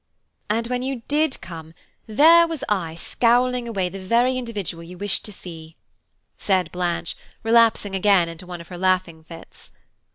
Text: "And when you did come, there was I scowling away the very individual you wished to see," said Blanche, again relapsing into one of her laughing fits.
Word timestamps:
"And 0.49 0.65
when 0.65 0.81
you 0.81 1.03
did 1.07 1.39
come, 1.41 1.75
there 2.07 2.47
was 2.47 2.63
I 2.67 2.95
scowling 2.95 3.67
away 3.67 3.87
the 3.87 3.99
very 3.99 4.35
individual 4.35 4.81
you 4.81 4.97
wished 4.97 5.23
to 5.25 5.31
see," 5.31 5.75
said 6.39 6.71
Blanche, 6.71 7.11
again 7.11 7.25
relapsing 7.43 7.93
into 7.93 8.47
one 8.47 8.61
of 8.61 8.69
her 8.69 8.79
laughing 8.79 9.23
fits. 9.23 9.71